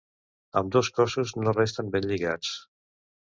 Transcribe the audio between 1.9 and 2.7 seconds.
ben lligats.